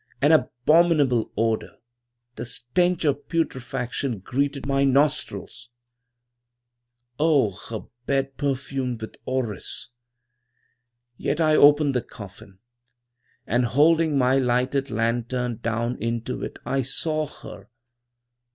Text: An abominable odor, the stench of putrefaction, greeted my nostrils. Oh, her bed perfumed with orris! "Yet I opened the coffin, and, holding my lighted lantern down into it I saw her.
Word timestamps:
An 0.19 0.31
abominable 0.31 1.31
odor, 1.37 1.75
the 2.35 2.43
stench 2.43 3.05
of 3.05 3.29
putrefaction, 3.29 4.17
greeted 4.17 4.65
my 4.65 4.83
nostrils. 4.83 5.69
Oh, 7.19 7.51
her 7.69 7.81
bed 8.07 8.35
perfumed 8.35 8.99
with 8.99 9.17
orris! 9.27 9.91
"Yet 11.17 11.39
I 11.39 11.55
opened 11.55 11.93
the 11.93 12.01
coffin, 12.01 12.57
and, 13.45 13.63
holding 13.65 14.17
my 14.17 14.39
lighted 14.39 14.89
lantern 14.89 15.57
down 15.57 15.97
into 16.01 16.41
it 16.43 16.57
I 16.65 16.81
saw 16.81 17.27
her. 17.27 17.69